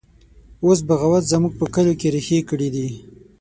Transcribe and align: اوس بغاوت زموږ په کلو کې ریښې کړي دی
اوس 0.65 0.79
بغاوت 0.87 1.23
زموږ 1.31 1.53
په 1.59 1.65
کلو 1.73 1.93
کې 1.99 2.07
ریښې 2.15 2.39
کړي 2.49 2.69
دی 2.75 2.87